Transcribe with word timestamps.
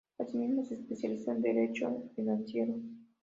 Asimismo, 0.17 0.65
se 0.65 0.73
especializó 0.73 1.29
en 1.31 1.41
Derecho 1.43 2.09
financiero. 2.15 2.73